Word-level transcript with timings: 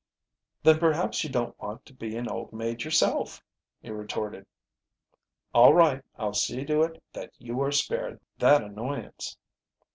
"Then 0.63 0.79
perhaps 0.79 1.23
you 1.23 1.29
don't 1.29 1.55
want 1.59 1.85
to 1.85 1.93
be 1.93 2.17
an 2.17 2.27
old 2.27 2.51
maid 2.51 2.83
yourself," 2.83 3.43
he 3.83 3.91
retorted. 3.91 4.47
"All 5.53 5.75
right, 5.75 6.03
I'll 6.17 6.33
see 6.33 6.65
to 6.65 6.81
it 6.81 7.03
that 7.13 7.35
you 7.37 7.61
are 7.61 7.71
spared 7.71 8.19
that 8.39 8.63
annoyance." 8.63 9.37